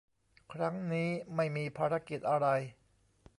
[0.53, 2.47] ครั้งนี้ไม่มีภารกิจอะไร